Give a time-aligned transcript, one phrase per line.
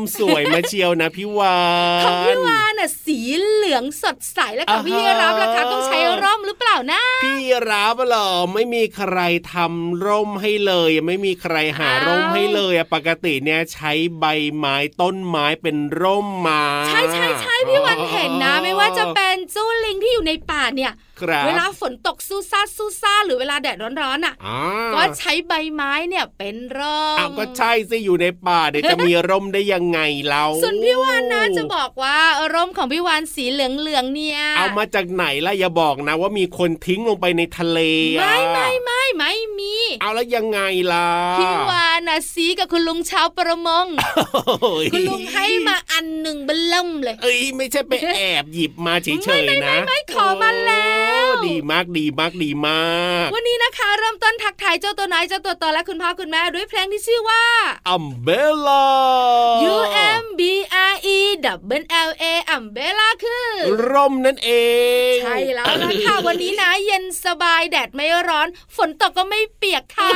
[0.00, 1.58] างร่ มสวยมาเชียวนะพี่วา
[2.02, 7.36] นของพี่วานน่ะสีเหลืองสดใสแล้วค่ะพี่รับล่ะคะต้องใช้ร่มหรือเปล่านะพี่
[7.70, 9.18] รับหรอไม่มีใคร
[9.52, 14.24] ทำร่มให้เลย ไม่มีใครหาร่มให้เลยปกติเนี่ยใช้ใบ
[14.56, 20.92] ไม้ต้นไม้เป็นร่มมาใช่ใช่ใช่พี่วันเห็นนะ ไม่ว่าจะเป็นจู้ลิงที่อยู่ในป่าเนี่ย
[21.46, 24.34] เวลาฝนตกซูซ่าซูซ่าหรือเวลาแดดร้อนๆอะ
[24.94, 32.18] ก็ใช้ใบไม้เนี่ยเป็นร่มอ้าวก็ใช่สิอยู่ในป่าเดี๋ยวจะมีร่มได้ยังไงเราส่วนพี่วานนะจะบอกว่า
[32.54, 37.78] ร่มของพี่วานสีเหลืองๆเนี่ย เอามาจากไหนล่ะอย่าบอกนะ ว่ามีคนทิ้งลงไปในทะเล
[38.20, 40.60] ไม่ไม่ไม่ไม่มี เอาแล้วยังไง
[40.92, 41.08] ล่ะ
[41.38, 43.86] พี่วานนะสีกับคุณลุงชาวประมง
[44.92, 49.08] คุณลุงให้มาอันหนึ่งเบล่มเลย เอ้ยไม่ใช่ไปแอบหยิบมาเฉ
[49.40, 57.42] ยๆนะไม่ไม่ขอมาแล้วดีมากดีมากดีมาก วันนี้นะคะ เริ่มต้นทักทายเจ้าตัวน้อยเจ้าตัวโตและคุณพ่อคุณแม่ด้วยเพลงที่ชื่อว่า
[57.96, 58.84] Umbrella
[59.72, 59.76] U
[60.22, 60.40] M B
[60.92, 61.18] R E
[61.76, 62.24] W L A
[62.56, 63.48] Umbrella คือ
[63.90, 64.50] ร่มนั่นเอ
[65.14, 70.10] ง ใช่แล้วนะคะวันนี้นะเย็นสบายแดดไม่ร้อน ฝนตกก็ไม่เปียกค่ะ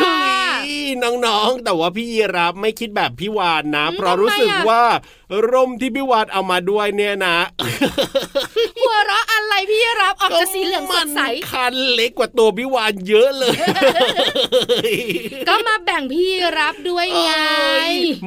[1.04, 4.82] น้องๆ แต่ว่าพี่ยีรับไม่คิดแบบพี่วานนะ เพราะรู้สึกว่า
[5.50, 7.36] ร่มที่พี่วานเอามาด้วยเนี่ยนะ
[8.80, 13.56] หัวเราะอะไรพี่รับออกจะสีเหลืองสดใสคันเล็กกว่าตัวพี่วานเยอะเลย
[15.48, 17.32] ก็มาแบ่งพี่รับด้วยไง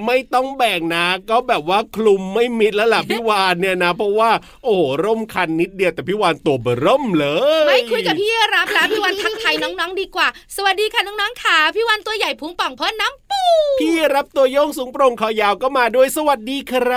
[0.06, 4.31] ไม่ต้องแบ่งนะ ก็แบบว่าคลุมไม่มิดแล้วล่ะพี่วานเนี่ยนะ เพราะว่า
[4.66, 7.28] โอ้ร่มคันนิดเดียวแต่พี่วานตัวเบร่มเล
[7.63, 13.41] ยไม่คุยกับพี่รับแล้วพี่วานทักทายน้องๆดีกว่า สวัสดีค่ะน้องๆขาพี่วานตัวใหญ่พุงป่องเพิ่นน้ำปู
[13.81, 16.89] พี่รับตัวโยงสูงโปร่งคอยาวก็มาด้วยสวัสดีคร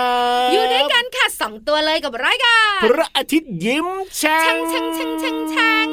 [0.51, 5.87] อยู่ด้วยกันค่ะสองตัวเลยกับรายการพระอาทิตย์ยิ้มแฉ่งแฉ่งแฉ่งแฉ่งแฉ่ง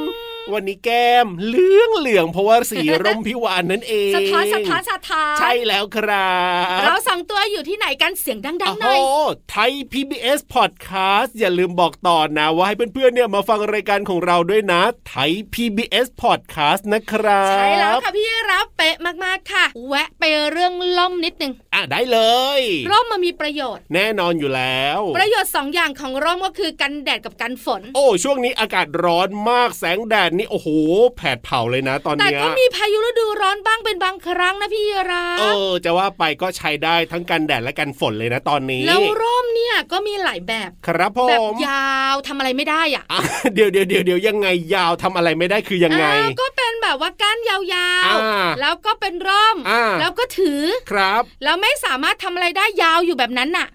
[0.55, 6.37] วันนี้แก้มเหลืองเหลืองเพราะว่าสีร่มพิวานนั่นเองสะท้อนสะท้อนสะท้อนใช่แล้วครั
[6.79, 22.19] บเราสองตัวอยู่ที่ไหนกันเสียงดังๆหน่อยโอ้ไทย PBS Podcast อย่าลืมบอกต่อนะว่าให้เพื่อนๆเนี่ยมาฟังรายการของเราด้วยนะไทย PBS Podcast นะครับใช่แล้วค่ะพี่รับเป๊ะมากๆค่ะ แวะไปเรื่องล่มนิดนึงออะได้เล
[22.59, 22.61] ย
[22.91, 30.69] ร่มมันมีประโยชน์ แน่นอนอยู่แล้ว ประโยชน์2อย่างของร่มก็คือกันแดดกับกันฝน โอ้ช่วงนี้อากาศร้อนมากแสงแดดนี่โอ้โห
[31.17, 43.21] แผดเผาเลยนะ ตอนแต่เนี้ยก็มีพายุฤดูร้อนบ้างเป็นบางครั้งนะพี่ราเออ จะว่าไปก็ใช้ได้ทั้งกันแดดและกันฝนเลยนะตอนนี้ แล้วร่มเนี่ยก็มีหลายแบบ ครับผแบบมยาวทำอะไรไม่ได้อะอะ
[43.55, 53.69] เดี๋ยวเดี๋ยวเดี๋ยวเดี๋ยวยังไงยาวทำอะไรไม่ได้คือยังไงอ้าวก็เป็นแบบว่าก้านยาวอ่าๆแล้วก็เป็นร่มอ่าแล้วก็ถือครับแล้วไม่สามารถทำอะไรได้ยาวอยู่แบบนั้นน่ะ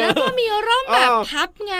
[0.00, 1.76] แล้วก็มีร่มแบบอ้าวพับไง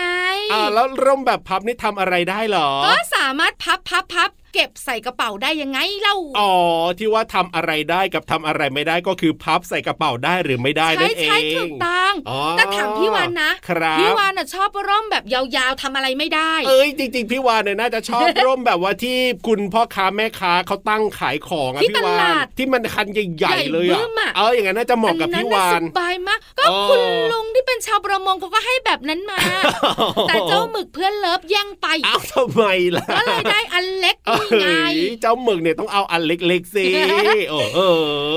[0.53, 6.53] อ่าแล้วร่มแบบพับนี่ทำอะไรได้เหรอ ก็สามารถพับพับพับ เก็บใส่กระเป๋าได้ยังไงเล่าอ๋อ
[6.99, 19.17] ที่ว่าทำอะไรได้กับทำอะไรไม่ได้ก็คือพับใส่กระเป๋าได้หรือไม่ได้ใช่นั่นเองใช่ถูกต้องอ๋อแต่ถามพี่วานนะครับพี่วานน่ะชอบร่มแบบยาวๆทำอะไรไม่ได้ เอ้ยจริง ๆพี่วานเนี่ยน่าจะชอบร่มแบบว่าที่
[19.47, 29.39] คุณพ่อค้าแม่ค้าเขาตั้งขายของอะที่พี่วาตลานดที่มันคันใหญ่ๆเลยใหญ่อะบึ้มอะเอออย่างนั้นน่าจะเหมาะกับพี่วานอัสบายมากก็อ๋อคุณลุงที่เป็นชาวประมงเขาก็ให้แบบนั้นมา
[30.27, 32.63] แต่เจ้าหมึกเพื่อนเลิฟแย่งไปอ้าวทำไม
[32.95, 36.85] ล่ะก็เลยได้อันเล็กเอ้นี่ไงยเจ้าหมึกเนี่ยต้องเอาอันเล็กๆสิ
[37.49, 37.79] โอ้เอ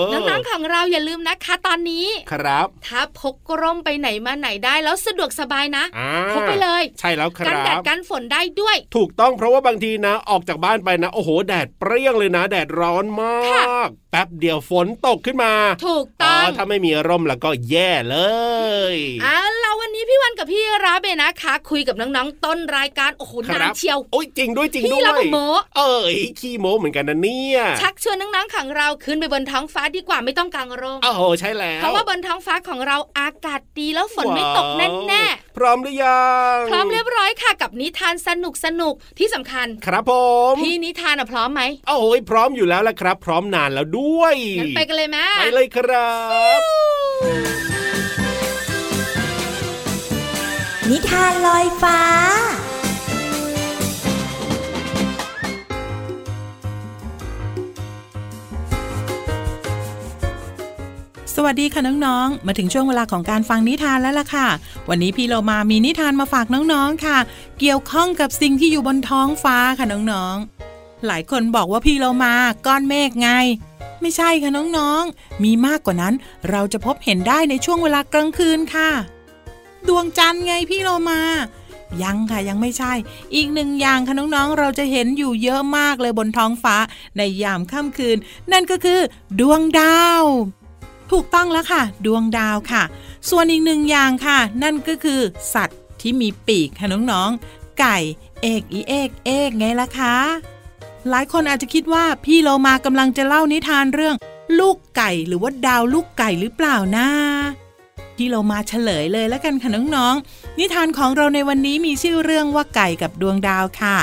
[0.09, 15.53] อน้องๆของเราอย่าลืมนะคะตอนนี้ครับถ้าพกร่มไปไหนมาไหนได้แล้วสะดวกสบายนะอ่าพกไปเลย ใช่แล้วคกันรัแดดบกันฝนได้ด้วย ถูกต้องเพราะว่าบางทีนะ ออกจากบ้านไปนะ โอ้โห แดดเปรี้ยงเลยนะ แดดร้อนมากแป๊บเดียวฝนตกขึ้นมา
[15.87, 18.19] ถูกต้องถ้าไม่มีร่มแล้วก็แย่เล
[18.95, 19.64] ยเอาล่ะวั
[20.05, 25.39] นนี้พี่วันกับพี่ราเบนะคะ คุยกับน้องๆต้นรายการโอ้โหครันาบนเชียวโอ้ยจริงด้วยจริงพี่ด้วยรับโม
[25.77, 35.25] เอ้ยขี้โม้เหมือนกันนะเนี่ยชักชวนน้องๆของเราขึ้นไปบนท้องฟ้าดีกว่าไม่ต้องกางร่มโอ้โหใช่แล้วเพราะว่าบนท้องฟ้าของเราอากาศดีแล้วฝนไม่ตกว้าวแน่
[35.57, 36.25] พร้อมหรือยั
[36.55, 40.13] งๆพร้อมเรียบร้อยค่ะกับนิทานสนุกสนุกๆที่สำคัญ ครับผ
[40.53, 46.15] มพี่นิทานอะพร้อมไหมโอ้ยพร้อมอยู่แล้วละครับ พร้อมนานแล้วด้วยงั้นไปกันเลยแม่ไปเลยครั
[46.59, 47.74] บ
[50.91, 52.01] นิทานลอยฟ้า
[61.35, 64.49] สวัสดีค่ะน้องๆ มาถึงช่วงเวลาของการฟังนิทานแล้วล่ะค่ะ
[64.89, 67.19] วันนี้พี่เรามามีนิทานมาฝากน้องๆค่ะ
[67.61, 72.35] เกี่ยวข้องกับสิ่งที่อยู่บนท้องฟ้าค่ะน้องๆ หลายคนบอกว่าพี่เรามา
[72.67, 73.31] ก้อนเมฆไง
[74.01, 76.15] ไม่ใช่ค่ะน้องๆ มีมากกว่านั้น
[76.51, 78.91] เราจะพบเห็นได้ในช่วงเวลากลางคืนค่ะ
[79.89, 81.21] ดวงจันทร์ไงพี่เรมา
[82.03, 82.93] ยังค่ะยังไม่ใช่
[83.35, 86.77] อีกหนึ่งอย่างค่ะน้องๆ เราจะเห็นอยู่เยอะมากเลยบนท้องฟ้า
[87.17, 88.17] ในยามค่ำคืน
[88.53, 89.01] นั่นก็คือ
[89.41, 90.25] ดวงดาว
[91.11, 92.83] ถูกต้องแล้วค่ะ ดวงดาวค่ะ
[93.31, 95.21] ส่วนอีกหนึ่งอย่างค่ะ นั่นก็คือ
[95.55, 97.99] สัตว์ที่มีปีกค่ะน้องๆ ไก่
[98.43, 100.17] เอกอีเอกเอกไงล่ะคะ
[101.11, 104.17] หลายคนอาจจะคิดว่าพี่เรามากำลังจะเล่านิทานเรื่อง
[104.59, 107.09] ลูกไก่หรือว่าดาวลูกไก่หรือเปล่านะ
[108.17, 113.99] พี่เรามาเฉลยเลยแล้วกันค่ะน้องๆ นิทานของเราในวันนี้มีชื่อเรื่องว่าไก่กับดวงดาวค่ะ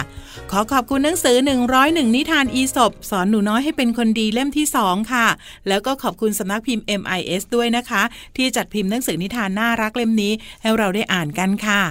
[0.52, 1.38] ขอขอบคุณหนังสือ
[1.76, 5.28] 101 นิทานอีสบสอนหนูน้อยให้เป็นคนดีเล่มที่ 2 ค่ะ
[5.68, 8.04] แล้วก็ขอบคุณสำนักพิมพ์ MIS ด้วยนะคะ
[8.36, 11.82] ที่จัดพิมพ์หนังสือนิทานน่ารักเล่มนี้ให้เราได้อ่านกันค่ะ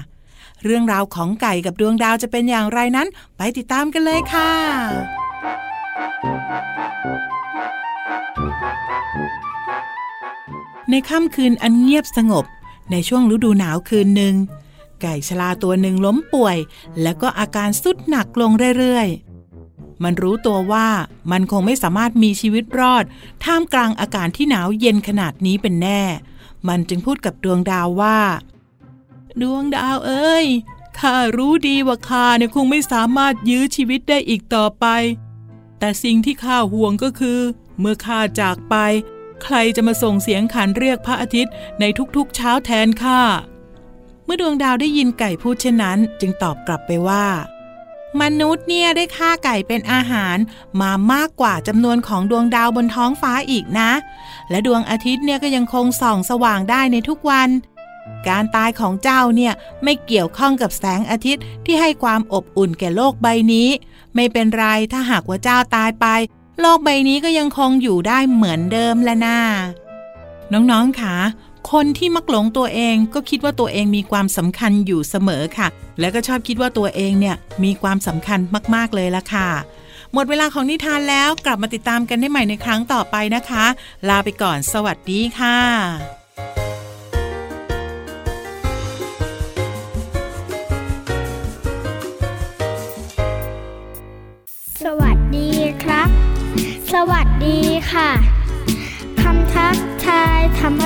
[0.65, 4.51] เรื่องราวของไก่กับดวงดาวจะเป็นอย่างไรนั้น ไปติดตามกันเลยค่ะ
[10.91, 12.45] ในค่ำคืนอันเงียบสงบ
[12.91, 14.35] ในช่วงฤดูหนาวคืนหนึ่ง
[15.01, 16.57] ไก่ชลาตัวหนึ่งล้มป่วย
[17.03, 20.89] แล้วก็อาการสุดหนักลงเรื่อยๆ มันรู้ตัวว่า
[21.31, 23.05] มันคงไม่สามารถมีชีวิตรอด
[23.45, 26.03] ท่ามกลางอากาศที่หนาวเย็นขนาดนี้เป็นแน่
[26.69, 28.19] มันจึงพูดกับดวงดาวว่า
[29.41, 30.47] ดวงดาวเอ้ย
[30.99, 34.87] ข้ารู้ดีว่าข้าเนี่ยคงไม่สามารถยื้อชีวิตได้อีกต่อไป
[35.79, 37.39] แต่สิ่งที่ข้าห่วงก็คือ
[37.79, 38.75] เมื่อข้าจากไป
[39.45, 41.85] ใครจะมาส่งเสียงขันเรียกพระอาทิตย์ใน
[42.17, 43.21] ทุกๆเช้าแทนข้า
[44.25, 47.27] เมื่อดวงดาวได้ยินไก่พูดเช่นนั้น จึงตอบกลับไปว่า
[48.23, 50.37] มนุษย์เนี่ยได้ฆ่าไก่เป็นอาหาร
[50.81, 53.91] มามากกว่าจำนวนของดวงดาวบนท้องฟ้าอีกนะ
[54.51, 57.49] และดวงอาทิตย์เนี่ยก็ยังคงส่องสว่างได้ในทุกวัน
[58.29, 63.69] การตายของเจ้าเนี่ยไม่เกี่ยวข้องกับแสงอาทิตย์ที่ให้ความอบอุ่นแก่โลกใบนี้
[64.15, 66.07] ไม่เป็นไรถ้าหากว่าเจ้าตายไป
[66.61, 69.41] โลกใบนี้ก็ยังคงอยู่ได้เหมือนเดิมและน่า
[70.53, 71.17] น้องๆค่ะ
[71.73, 75.69] คนที่มักหลงตัวเองก็คิดว่าตัวเองมีความสำคัญอยู่เสมอค่ะ
[76.01, 78.41] แล้วก็ชอบคิดว่าตัวเองเนี่ยมีความสำคัญ
[78.75, 79.49] มากๆเลยละค่ะ
[80.13, 83.65] หมดเวลาของนิทานแล้วกลับมาติดตามกันได้ใหม่ในครั้งต่อไปนะคะ
[84.09, 86.20] ลาไปก่อนสวัสดีค่ะ
[96.93, 97.61] สวัสดี
[97.93, 98.11] ค่ะ
[99.23, 100.83] คำทักทายธรรม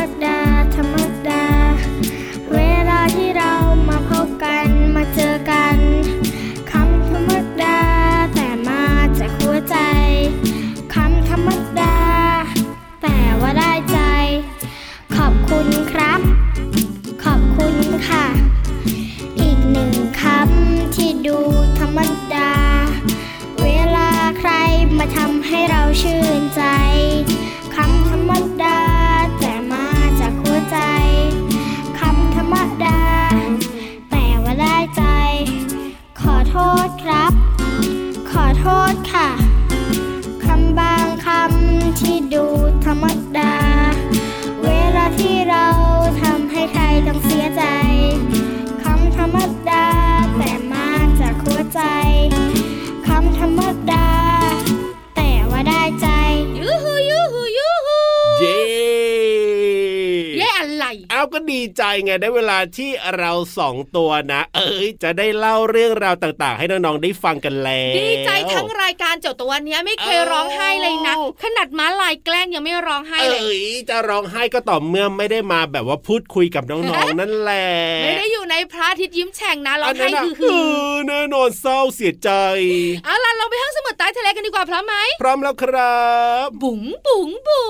[61.55, 77.69] ดารับก็ดีใจไงได้เวลาที่เราสองตัวนะ เอ้ยจะได้เล่าเรื่องราวต่างๆ ให้น้องๆได้ฟังกันแล้วดีใจทั้งรายการเจ้าตัวเนี้ยไม่เคยร้องไห้เลยนะขนาดม้าลายแกล้งยังไม่ร้องไห้เลยเอ้ยจะร้องไห้ก็ต่อเมื่อไม่ได้มาแบบว่าพูดคุยกับน้องๆนั่นแหละ
[78.05, 80.55] ไม่ได้อยู่ในพระอาทิตย์ยิ้มแฉ่งนะร้องไห้นนั้นฮืน่ะเอ
[80.91, 85.99] ออแน่นอนเศร้าเสียใจๆเอาล่ะลงไปห้องสมุดใต้ทะเลกันดีกว่าพร้อมไหมพร้อมแล้วครั
[86.47, 87.67] บบุ๋งบุ๋งบุ๋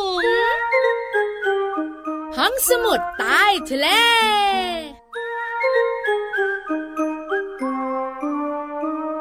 [2.10, 3.86] ง ห้องสมุดใต้ทะเล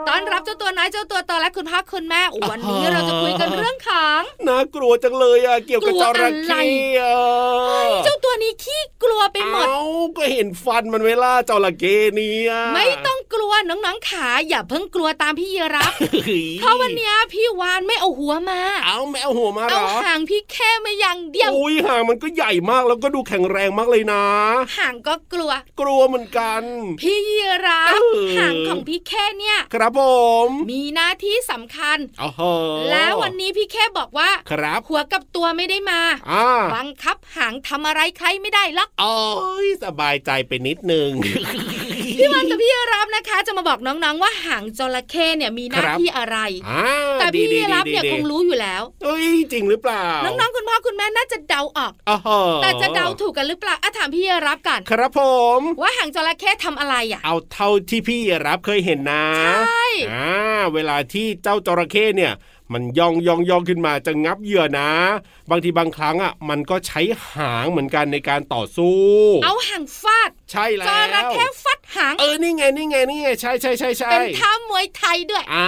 [0.08, 6.62] ตอนรับเจ้าตัวน้อยเจ้าตัวโตและคุณพ่อคุณแม่วันนี้เราจะคุยกันเรื่องของน่ากลัวจังเลยอะเกี่ยวกับกลัวจระอะไรเข้
[7.00, 9.82] อะเจ้าตัวนี้ขี้กลัวไปหมดเอ้า
[10.17, 24.23] ก็เห็นฟันมันเวลาจระเข้เนี่ยไม่ต้องกลัวน้องๆขาอย่าเพิ่งกลัวตามพี่เยรับเฮ้ยเพราะวันนี้พี่วานไม่เอาหัวมา เอาไม่เอาหัวมาเหรเอาอหางพี่แค่มาอย่างเดียวอุ้ยหางมันก็ใหญ่มากแล้วก็ดูแข็งแรงมากเลยนะ
[24.77, 26.63] หางก็กลัว กลัวเหมือนกัน
[27.01, 27.95] พี่เยรับเอ
[28.27, 30.01] อหางของพี่แค่เนี่ย ครับผ
[30.47, 32.41] ม มีหน้าที่สำคัญโอ้โห
[32.91, 36.01] แล้ววันนี้พี่แค่บอกว่าครับหัวกับตัวไม่ได้มา
[36.31, 39.17] อ่าบังคับหางทำอะไรใครไม่ได้หรอกโอ้
[39.65, 41.11] ยสบายใจไปนิดนึง
[42.23, 46.37] พี่วันกับพี่รับนะคะ จะมาบอกน้องๆว่าหางจระเข้เนี่ยมีหน้าครับที่อะไร
[46.69, 46.85] อ่า
[47.19, 52.29] แต่พี่ดีรับดีเนี่ยดีคงรู้อยู่แล้วเอ้ยจริงหรือเปล่า น้องๆคุณพ่อคุณแม่น่าจะเดาออกโอ้โห
[52.63, 55.21] แต่จะเดาถูกกันหรือเปล่าอะถามพี่รับก่อนครับผ
[55.57, 60.31] ม ว่าหางจระเข้ทำอะไรอะ เอาเท่าที่พี่รับเคยเห็นนะใช่อ่า
[60.73, 62.33] เวลาที่เจ้าจระเข้เนี่ย
[62.73, 64.89] มันย่องย่องย่องขึ้นมาจะงับเหยื่อนะ
[65.49, 67.01] บางทีบางครั้งอะมันก็ใช้
[67.31, 68.97] หางเหมือนกันในการต่อสู้
[69.43, 75.67] เอาหางฟาด ใช่แล้วจระเข้ฟัดหาง เออ นี่ไง นี่ไง นี่ไง ใช่ใช่ใช่ใช่เป็นท่ามวยไทยด้วย อ่า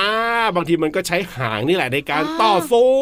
[0.55, 2.93] บางทีมันก็ใช้หางนี่แหละในการอ่าต่อสู้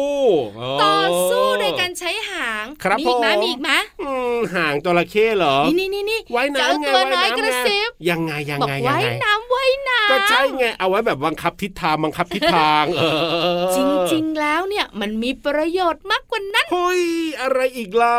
[0.80, 0.96] เต่อ
[1.30, 3.70] สู้โดยการใช้หาง ครับมีอีกไหมผมมีอีกไหม
[4.02, 13.04] อืมหางจระเข้เหรอ นี่นี่นี่นี่ไว้เจ้าน้ำไงตัวไว้น้อยกน้ำระไงซิบยังไงยังบอกไงยังไว้ไงน้ำไว้น้ำก็ใช่ไง เอาไว้แบบบังคับทิศทางบังคับทิศทางเอ
[13.60, 13.78] อจ
[14.12, 17.02] ริง ๆ แล้วเนี่ยมันมีประโยชน์มากกว่านั้นเฮ้ย
[17.40, 18.18] อะไรอีกล่ะ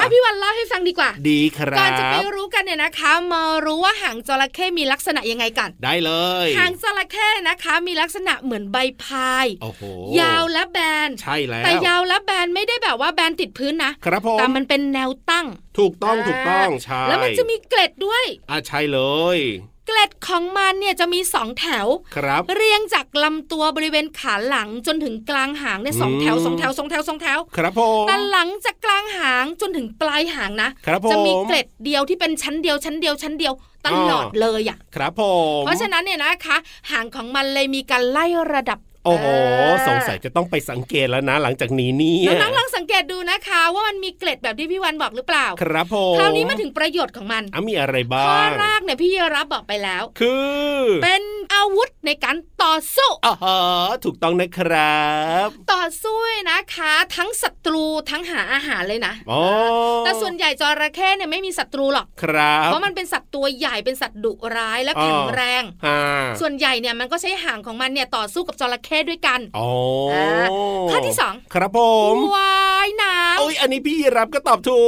[0.00, 6.12] อะพี่วันเล่าให้ฟังดีกว่า ดีครับก่อนจะไปรู้กันเนี่ยนะคะมารู้ว่าหางจระเข้มีลักษณะยังไงกัน ได้เล
[6.44, 9.82] ย หางจระเข้นะคะมีลักษณะเหมือนใบพายโอ้โห
[10.20, 15.46] ยาวและแบน ใช่แล้ว แต่ยาวและแบนไม่ได้แบบว่าแบนติดพื้นนะ ครับผมแต่มันเป็นแนวตั้ง
[15.78, 19.00] ถูกต้องถูกต้องใช่แล้วมันจะมีเกล็ดด้วยอะใช่เล
[19.36, 19.38] ย
[19.86, 21.86] เกล็ดของมันเนี่ยจะมีสองแถว
[22.16, 33.54] ครับ เรียงจากลำตัวบริเวณขาหลังจนถึงกลางหางเนี่ยสองอืมแถวสองแถวสองแถวสองแถวครับผมแต่หลังจากกลางหางจนถึงปลายหางนะครับผมจะมีเกล็ดเดียวที่เป็นชั้นเดียวชั้นเดียวชั้นเดียว
[33.86, 35.22] ตลอดอ่าเลยอะครับผ
[35.60, 36.56] มเพราะฉะนั้นเนี่ยนะคะ
[36.90, 50.34] หางของมันเลยมีการไล่ระดับ โอ้โหเออสงสัยจะต้องไปสังเกตแล้วนะ หลังจากนี้เนี่ยน้องๆลองสังเกตดูนะคะ ว่ามันมีเกล็ดแบบที่พี่วันบอกหรือเปล่า ครับผมคราวนี้มาถึงประโยชน์ของมันอะมีอะไรบ้าข้องแรกเนี่ยพี่เยรับบอกไปแล้ว คื
[50.76, 51.22] อ เป็น
[51.54, 53.34] อาวุธในการต่อสู้อ๋อ
[54.04, 55.02] ถูกต้องนะครั
[55.46, 56.18] บ ต่อสู้
[56.50, 59.42] นะคะ ทั้งศัตรูทั้งหาอาหารเลยนะอ๋อ
[60.04, 66.00] แต่ส่วนใหญ่จระเข้เนี่ยไม่มีศัตรูหรอกครับเพราะมันเป็นสัตว์ตัวใหญ่เป็นสัตว์ดุร้ายและแข็งแรงอ่า
[66.40, 69.68] ส่วนใหญ่เนี่ยมันก็ใช้หางของมันเนี่ยต่อสู้กับจระเข้ด้วยกันอ๋อ
[70.90, 71.80] ข้อที่สองครับผ
[72.12, 74.82] มว่ายน้โอ้ยอันนี้พี่รับก็ตอบถู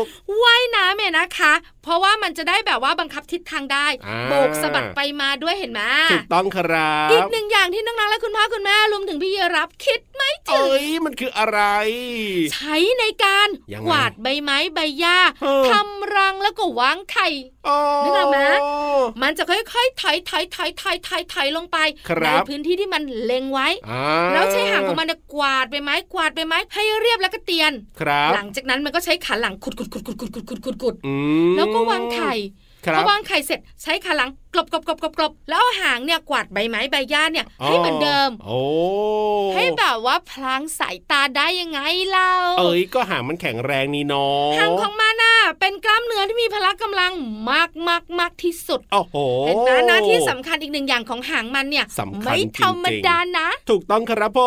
[0.00, 1.52] กำว่ายน้ำเนี่ยนะคะ
[1.82, 11.60] เพราะว่ามันจะได้แบบว่าบังคับทิศทางได้อ่าโบกสะบัดไปมาด้วยเห็นไหมถูกต้องครับอีกหนึ่งอย่างที่น้องๆและคุณพ่อคุณแม่รวมถึงพี่เยรับคิดไม่ถึงเอ้ยมันคืออะไร
[12.52, 17.28] ใช้ในการยังไงกวาดใบไม้ใบหญ้าเออทำรังแล้วก็วางไข่
[17.59, 17.59] อ๋อ
[18.04, 18.38] นึกออกไหม
[19.22, 31.14] มันจะค่อยๆถอยถอยถอยถอยถอยถอยลงไปครับในพื้นที่ที่มันเล็งไว้อ่าแล้วใช้หางของมันเนี่ยกวาดใบไม้กวาดใบไม้ให้เรียบแล้วก็เตียนครับหลังจากนั้นมันก็ใช้ขาหลังขุดขุดขุดขุดขุดขุดขุดขุดขุดอื
[31.50, 32.34] มแล้วก็วางไข่
[32.86, 38.60] ครัพบอวางไข่เสร็จใช้ขาหลังกลบกลบกลบกลบกลบแล้วเอาหางเนี่ยกวาดใบไม้ใบหญ้าเนี่ยให้เหมือนเดิมโอ้
[39.54, 45.09] ให้แบบว่าพลางสายตาได้ยังไงเล่าเอ้ยก็หางมันแข็งแรงนี่เนาะหางของมันน่ะ
[45.58, 47.12] เป็นกล้ามเนื้อที่มีพละกำลัง
[47.50, 49.14] มากมากมากที่สุดโอ้โห
[49.46, 54.40] เห็นไหมหน้าที่สำคัญอีกหนึ่งอย่างของหางมันเนี่ยสำคัญไม่ธรรมดานะ ถูกต้องครับผ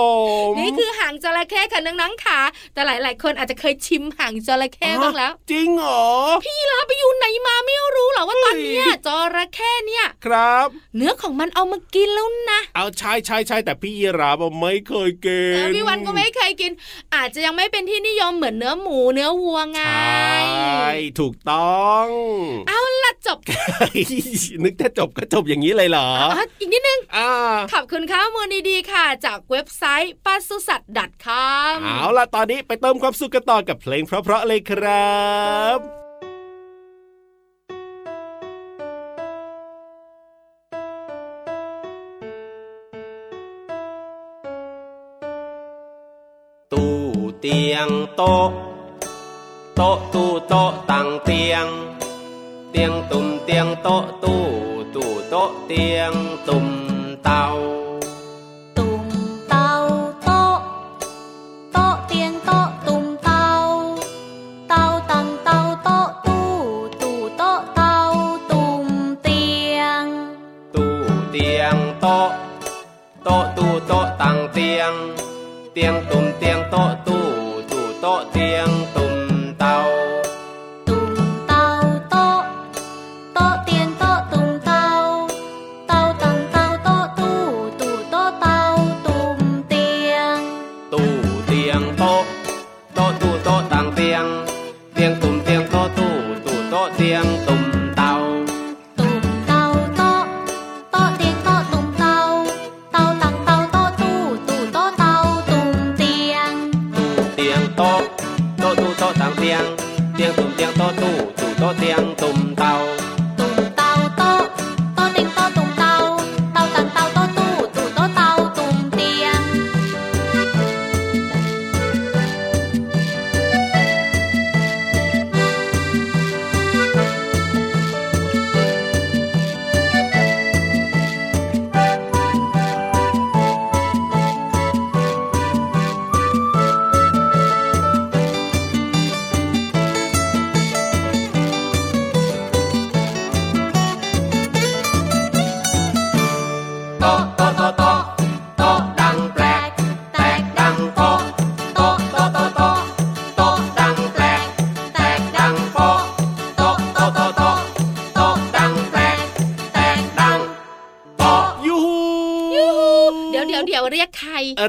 [0.50, 2.39] มนี่คือหางจระเข้ค่ะน้องๆค่ะ
[2.74, 6.03] แต่หลาย ๆ คนอาจจะเคยชิมหางจระเข้บ้างแล้ว จริงเหรอ
[6.45, 16.72] พี่ลาไปอยู่ไหนมาไม่รู้เหรอว่าเฮ้ยตอนเนี้ยจระเข้เนี่ย ครับ เนื้อของมันเอามากินแล้วนะ เอาใช่ใช่ใช่แต่พี่ยีราฟอะไม่เคยเกิเออนพี่วันก็ไม่เคยกิน
[17.15, 22.05] อาจจะยังไม่เป็นที่นิยมเหมือนเนื้อหมูเนื้อวัวไงใช่ใช่ถูกต้อง
[22.69, 23.39] เอาละจบ
[24.63, 26.07] นึกแจะจบก็จบอย่างนี้เลยเหรอ
[26.59, 27.19] อีกนิดนึงอ
[27.73, 30.93] ขอบคุณข้ามูลดีๆค่ะ จากเว็บไซต์ปัสุสัตว์
[31.25, 35.21] .com เอาล่ะตอนนี้ไปเติมความสุขกันต่อกับเพลงเพราะๆเลยครั
[35.77, 35.79] บ
[46.71, 46.93] ตู้
[47.39, 48.50] เตียงโต๊ะ
[49.77, 50.71] โต๊ะตู้โต๊ะ
[52.84, 54.44] ยงตุ่มเตียงโต๊ะตู้
[54.96, 56.13] ตู้โต๊ะเตียง
[56.48, 56.68] ตุ่ม
[57.24, 57.44] เตา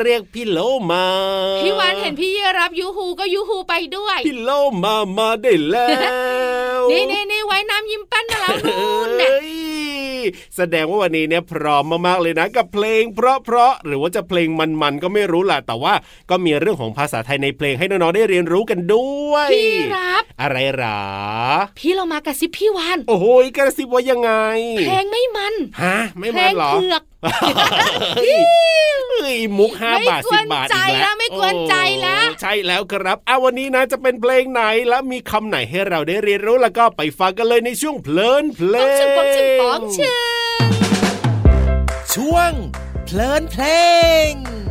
[0.02, 0.58] เรียกพี่โล
[0.90, 1.06] มา
[1.60, 4.50] พี่วานเห็นพี่เยรับยูฮูก็ยูฮูไปด้วยพี่โล
[4.84, 5.86] มามาได้แล้
[6.78, 10.24] วนี่นี่นี่ไว้น้ำยิ้มปั้นมาแล้วนู่นเนี่ย
[10.56, 15.94] แสดงว่าวันนี้เนี่ยพร้อมมากๆเลยนะกับเพลง เพราะเพราะหรือว่าจะเพลงมันๆก็ไม่รู้แหละแต่ว่า
[16.30, 21.02] ก็มีเรื่องของภาษาไทยในเพลงให้น้องๆได้เรียนรู้กันด้วยพี่รับ อะไรหรอ
[21.78, 23.26] พี่เรามากระซิบพี่วานโอ้โห
[23.56, 24.32] กระซิบว่ายังไง
[24.78, 27.02] เพลงไม่มันฮะไม่มันหรอเพลงเผือก
[28.16, 28.34] เฮ้
[29.32, 40.14] ยมุกห้าบาทสิบบาทอีกแล้ว ไม่ควรใจแล้ว ใช่แล้วครับเอาวันนี้นะจะเป็นเพลงไหนแล้วมีคำไหนให้เราได้เรียนรู้แล้วก็ไปฟังกันเลยในช่วงเพลินเพลงปองชึงปองชึ
[40.58, 40.62] ง
[42.14, 42.52] ช่วง
[43.06, 43.64] เพลินเพล
[44.28, 44.63] งเพลง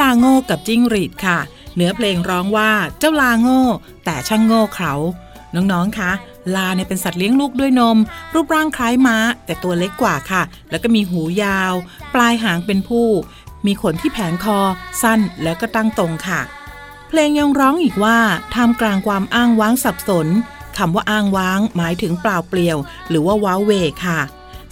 [0.00, 1.38] ลาโง่กับจิ้งหรีดค่ะ
[1.76, 3.62] เนื้อเพลงร้องว่าเจ้าลาโง่
[4.04, 4.92] แต่ช่างโง่เขา
[5.54, 6.10] น้องๆ คะ
[6.54, 7.98] ลาเนี่ยเป็นสัตว์เลี้ยงลูกด้วยนม
[8.34, 11.74] รูปร่างคล้ายม้า แต่ตัวเล็กกว่าค่ะ แล้วก็มีหูยาว
[12.14, 13.06] ปลายหางเป็นผู้
[13.66, 14.60] มีขนที่แผงคอ
[15.02, 16.40] สั้นแล้วก็ตั้งตรงค่ะ
[17.08, 18.18] เพลงยังร้องอีกว่า
[18.54, 20.28] ท่ามกลางความอ้างว้างสับสน
[20.78, 23.70] คำว่าอ้างว้าง หมายถึงเปล่าเปลี่ยว หรือว่าว้าเว
[24.04, 24.20] ค่ะ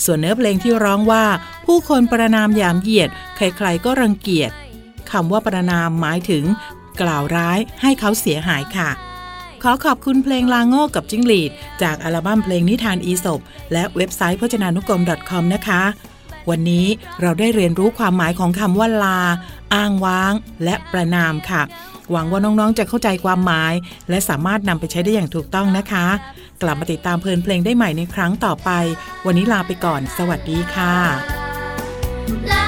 [0.05, 1.25] ส่วนเนื้อเพลงที่ร้องว่า
[1.67, 4.51] ผู้คนประนามยามเหยียด ใครๆก็รังเกียจ
[5.13, 6.45] คำว่าประนามหมายถึง
[7.01, 8.91] กล่าวร้ายให้เขาเสียหายค่ะ
[9.63, 11.51] ขอขอบคุณเพลงลาโง่กับจิ้งหรีด
[11.83, 13.41] จากอัลบั้มเพลงนิทานอีสบ
[13.73, 15.83] และเว็บไซต์พจนานุกรม .com นะคะ
[16.51, 16.87] วันนี้
[17.21, 19.21] เราได้เรียนรู้ความหมายของคำว่าลา
[19.75, 20.33] อ้างว้าง
[20.65, 21.63] และประนามค่ะ
[22.11, 23.73] หวังว่าน้องๆ จะเข้าใจความหมาย
[24.11, 26.07] และสามารถนำไปใช้ได้อย่างถูกต้องนะคะ
[26.63, 28.71] กลับมาติดตามเพลินเพลงได้ใหม่ในครั้งต่อไป
[29.27, 32.68] วันนี้ลาไปก่อน สวัสดีค่ะ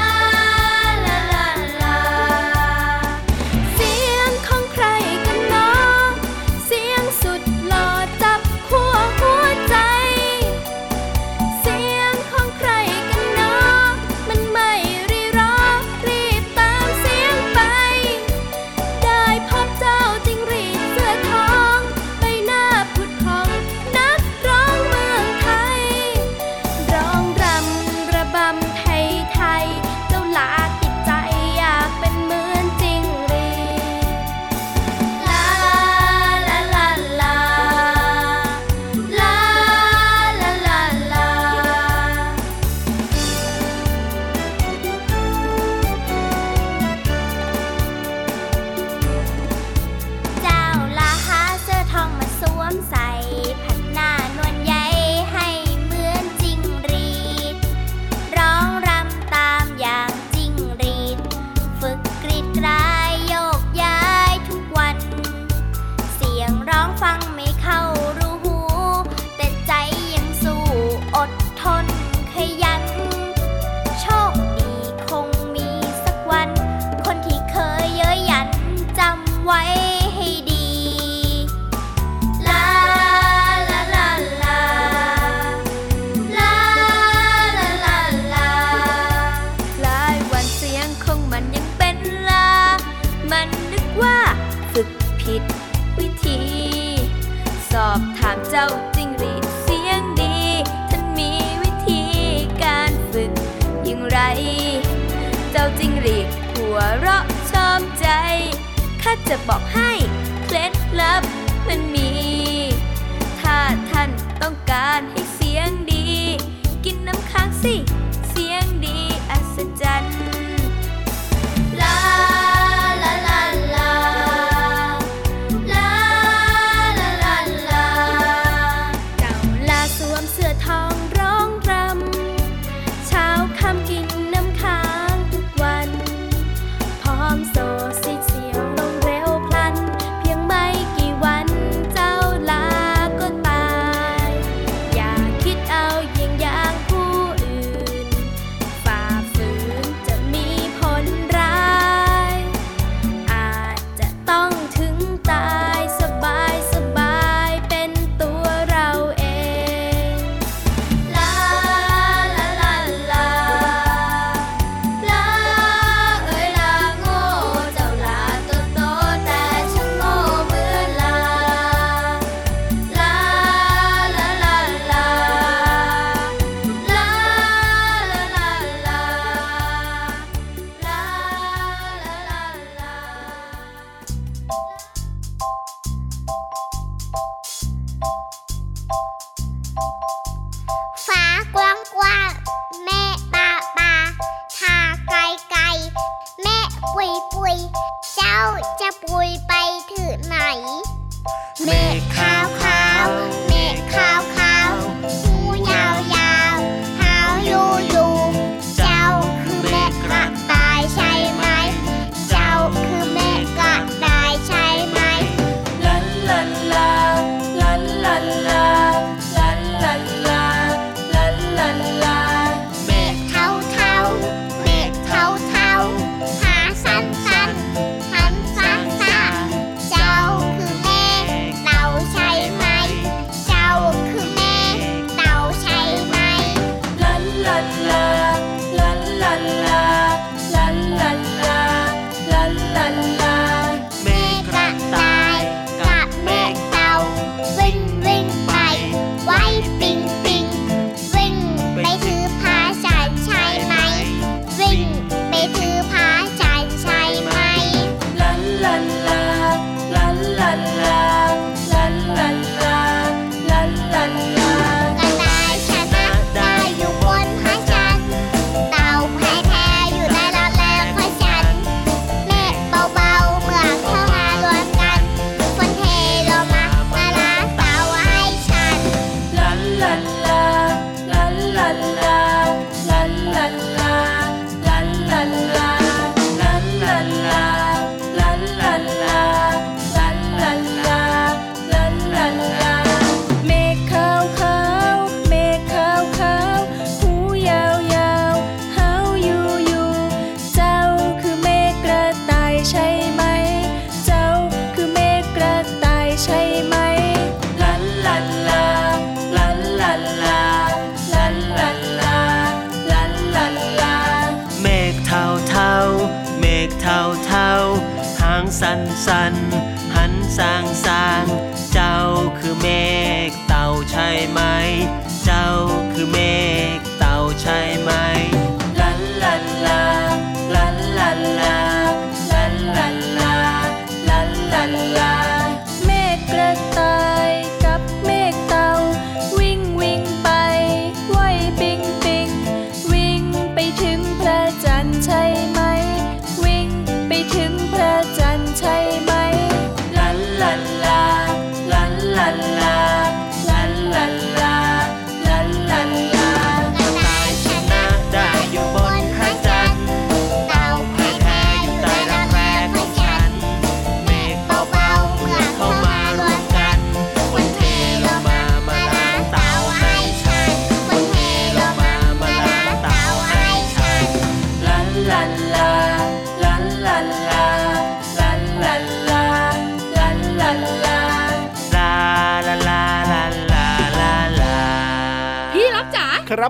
[109.30, 109.89] จะบอกให้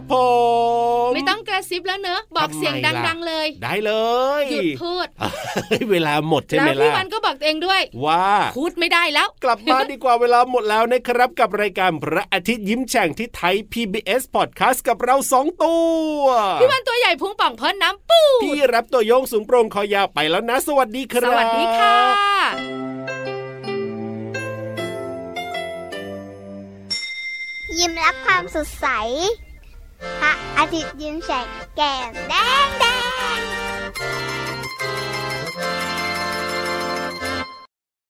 [0.00, 0.16] ครับผ
[1.08, 3.92] มไม่ต้องกระซิบแล้วเนอะบอกเสียงดังๆเลย ได้เล
[4.42, 5.06] ยหยุดพูด
[5.90, 15.76] เวลาหมดใช่ไหมล่ะแล้วพี่วันก็บอกเองด้วยว่าพูดไม่ได้แล้ว กลับมาดีกว่าเวลาหมดแล้วนะครับ กับรายการพระอาทิตย์ยิ้มแฉ่งที่ไทย PBS Podcast กับเราสองตั
[16.18, 16.20] ว
[16.60, 21.96] พี่วันตัวใหญ่พุงป่องพ้นน้ำปูพี่รับตัวโยงสูงโปร่งคอยาวไปแล้วนะ สวัสดีครับสวัสดีค่ะ
[27.78, 28.86] ยิ้มรับความสดใส
[30.00, 31.28] 把阿杰变成
[31.74, 31.86] 简
[32.28, 32.28] 单
[32.78, 34.39] 的。